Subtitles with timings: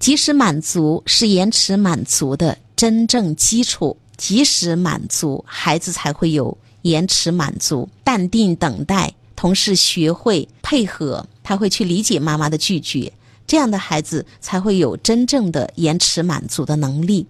[0.00, 7.88] 及时满足是延迟满足的真正基础，及时满足，孩子才会有延迟满足。
[8.02, 13.12] 淡定等待，同时学会配合，他会去理解妈妈的拒绝，
[13.46, 17.26] 这样的孩子才会有真正的延迟满足的能力。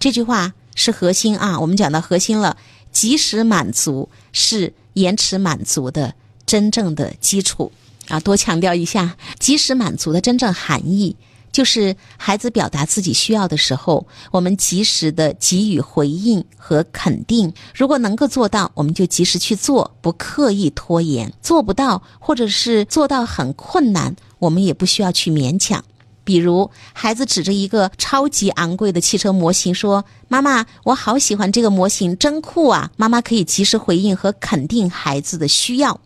[0.00, 2.56] 这句话是核心啊，我们讲到核心了。
[2.90, 6.14] 及时满足是延迟满足的
[6.46, 7.70] 真正的基础
[8.08, 8.18] 啊！
[8.18, 11.14] 多强调一下，及时满足的真正含义
[11.52, 17.52] 就是孩子表达自己需要的时候，我们及时的给予回应和肯定。
[17.74, 25.82] 如果能够做到，我们就及时去做，不刻意拖延；做不到，或者是做到很困难，我们也不需要去勉强。
[26.22, 35.98] 比如，孩子指着一个超级昂贵的汽车模型说：“妈妈，我好喜欢这个模型，真酷啊！”妈妈可以及时回应和肯定孩子的需要。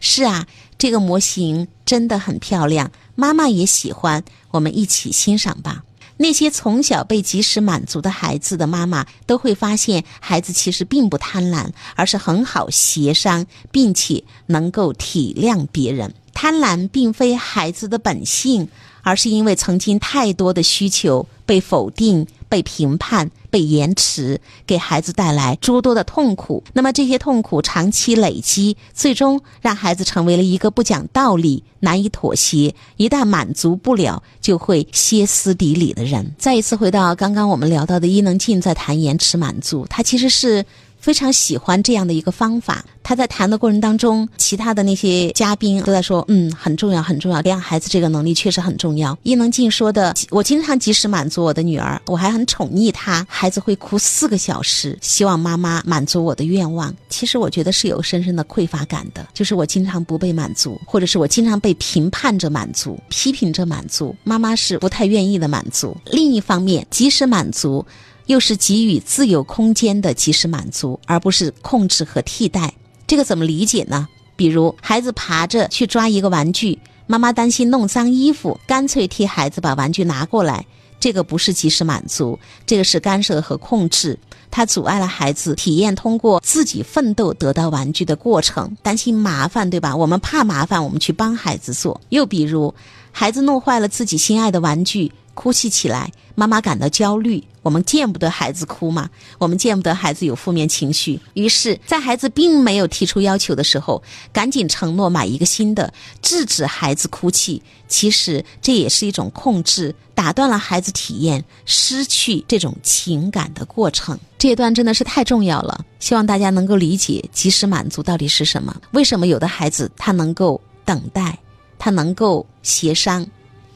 [0.00, 0.46] 是啊，
[0.78, 4.24] 这个模型真的很漂亮，妈妈也喜欢，
[4.58, 5.84] 我们一起欣赏吧。
[6.16, 16.12] 那些从小被及时满足的孩子的妈妈都会发现，孩子其实并不贪婪，而是很好协商，并且能够体谅别人。
[16.38, 18.68] 贪婪并非孩子的本性。
[19.00, 26.62] 而是因为曾经太多的需求被否定、被评判、被延迟，给孩子带来诸多的痛苦。
[26.74, 36.34] 那么这些痛苦长期累积，最终让孩子成为了一个不讲道理、难以妥协、一旦满足不了就会歇斯底里的人。
[36.36, 40.66] 再一次回到刚刚我们聊到的伊能静在谈延迟满足，他其实是。
[40.98, 42.84] 非常喜欢这样的一个方法。
[43.02, 53.26] 他在谈的过程当中，其他的那些嘉宾都在说：“嗯，很重要，很重要，培养孩子这个能力确实很重要。”伊能静说的：“我经常及时满足我的女儿，我还很宠溺她。
[53.30, 56.94] 孩子会哭四个小时，希望妈妈满足我的愿望。
[57.08, 65.96] 其实我觉得是有深深的匮乏感的，就是我经常不被满足，或者是我经常被评判着满足、批评着满足，妈妈是不太愿意的满足。
[66.10, 67.82] 另一方面，及时满足。”
[68.28, 72.72] 又是给予自由空间的及时满足，而不是控制和替代。
[73.06, 74.06] 这个怎么理解呢？
[74.36, 80.64] 比如孩子爬着去抓一个玩具，妈妈担心弄脏衣服，干脆替孩子把玩具拿过来。
[81.00, 84.18] 这个不是及时满足，这个是干涉和控制，
[84.50, 88.76] 它阻碍了孩子体验通过自己奋斗得到玩具的过程。
[88.82, 89.96] 担心麻烦，对吧？
[89.96, 92.00] 我们怕麻烦，我们去帮孩子做。
[92.10, 92.74] 又比如，
[93.10, 95.10] 孩子弄坏了自己心爱的玩具。
[95.38, 97.40] 哭泣起来，妈妈感到焦虑。
[97.62, 101.20] 我们见不得孩子哭嘛，我们见不得孩子有负面情绪。
[101.34, 107.62] 于是，在孩子并没有提出要求的时候，赶紧承诺买一个新的，制止孩子哭泣。
[107.86, 114.18] 其实这也是一种控制，打断了孩子体验失去这种情感的过程。
[114.38, 118.74] 这一段真的是太重要了，希望大家能够理解及时满足到底是什么。
[118.90, 121.38] 为什么有的孩子他能够等待，
[121.78, 123.24] 他能够协商，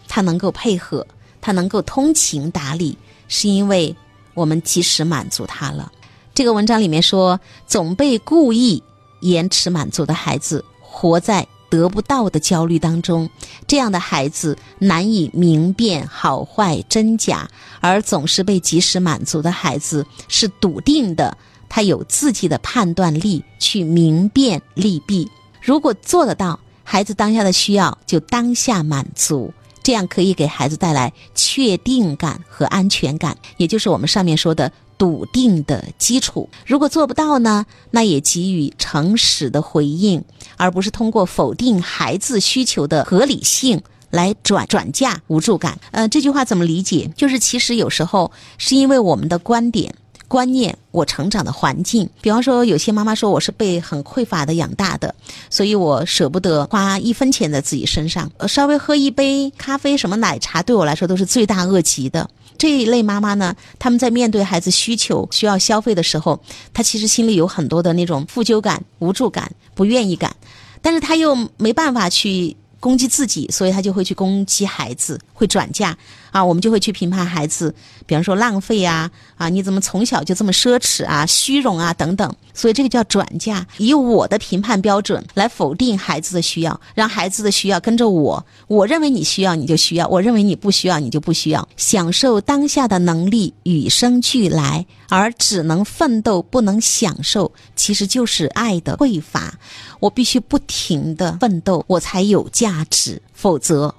[0.09, 1.07] 他能够配合？
[1.43, 2.97] 他能够通情达理，
[3.29, 3.95] 是因为
[4.33, 5.93] 我们及时满足他了。
[6.33, 8.83] 这个文章里面说，总被故意
[9.21, 13.29] 延迟满足的孩子，活在得不到的焦虑当中。
[13.67, 17.47] 这样的孩子难以明辨好坏真假，
[17.81, 21.37] 而总是被及时满足的孩子是笃定的，
[21.69, 25.31] 他有自己的判断力去明辨利弊。
[25.61, 29.53] 如果做得到，孩子当下的需要就当下满足。
[29.83, 36.49] 这样可以给孩子带来确定感和安全感，也就是我们上面说的笃定的基础。
[36.65, 40.25] 如果做不到呢，那也给予诚实的回应，
[40.57, 45.79] 而不是通过否定孩子需求的合理性来转转嫁无助感。
[45.91, 47.11] 呃，这句话怎么理解？
[47.17, 49.95] 就是其实有时候是因为我们的观点。
[50.33, 55.15] 观念，我成长的环境，比方说，有些妈妈说我是被很匮乏的养大的，
[55.51, 62.27] 所以我舍不得花一分钱在自己身上，呃，稍微喝一杯咖啡、什么奶茶，对我来说都是罪大恶极的。
[62.57, 66.41] 这一类妈妈呢，他们在面对孩子需求需要消费的时候，
[66.73, 70.35] 她其实心里有很多的那种负疚感、无助感、不愿意感，
[70.81, 75.97] 但是她又没办法去攻击自己，所以他就会去攻击孩子，会转嫁。
[76.33, 77.75] 啊，我们就会去评判孩子，
[78.07, 99.53] 比方说浪费啊，啊，你怎么从小就这么奢侈啊、虚荣啊等等，所以这个叫转嫁，以我的评判标准来否定孩子的需要，让孩子的需要跟着我，我认为你需要你就需要，我认为你不需要你就不需要，享受当下的能力与生俱来，而只能奋斗不能享受，其实就是爱的匮乏。
[100.01, 103.95] 我必须不停的奋斗，我才有价价值，否则。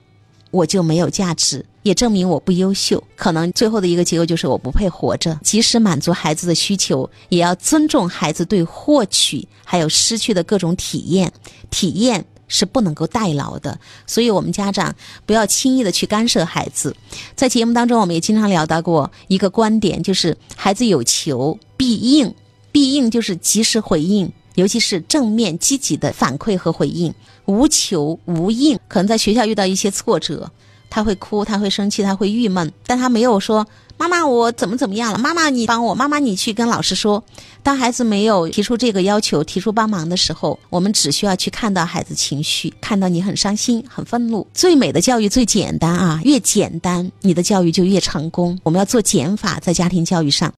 [0.51, 3.03] 我就没有价值，也证明我不优秀。
[3.15, 5.33] 可能最后的一个结果就是我不配活着。
[5.43, 11.33] 及时满足孩子的需求，也要尊重孩子对获取还有失去的各种体验。
[11.71, 14.93] 体验是不能够代劳的，所以我们家长
[15.25, 16.95] 不要轻易的去干涉孩子。
[17.35, 22.31] 在节目当中，我们也经常聊到过一个观点，就是孩子有求必应，
[22.71, 27.11] 必应就是及时回应，尤其是正面积极的反馈和回应。
[27.45, 30.49] 无求无应，可能在学校遇到一些挫折，
[30.89, 33.65] 他会哭，他会生气，他会郁闷，但他没有说。
[33.95, 35.19] 妈妈，我怎么怎么样了？
[35.19, 35.93] 妈妈，你帮我。
[35.93, 37.23] 妈妈，你去跟老师说。
[37.61, 44.45] 当孩子没有提出这个要求、提出帮忙的时候，我们只需要去看到孩子情绪，看到你很伤心、很愤怒。
[44.53, 48.59] 最美的教育最简单啊，越简单，你的教育就越成功。
[48.63, 50.51] 我们要做减法，在家庭教育上。